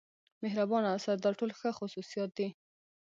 مهربان 0.43 0.83
اوسه 0.93 1.11
دا 1.23 1.31
ټول 1.39 1.51
ښه 1.59 1.69
خصوصیات 1.77 2.29
دي. 2.37 2.47